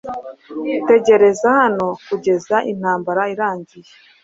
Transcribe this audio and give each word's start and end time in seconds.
Tegereza 0.89 1.47
hano 1.59 1.85
kugeza 2.07 2.55
intambara 2.71 3.21
irangiye 3.33 3.89